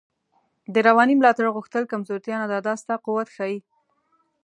د 0.73 0.75
روانی 0.87 1.13
ملاتړ 1.17 1.45
غوښتل 1.55 1.83
کمزوتیا 1.91 2.35
نده، 2.41 2.57
دا 2.67 2.73
ستا 2.81 2.95
قوت 3.05 3.27
ښایی 3.35 3.59